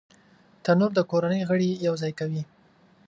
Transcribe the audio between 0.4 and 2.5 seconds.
تنور د کورنۍ غړي یو ځای کوي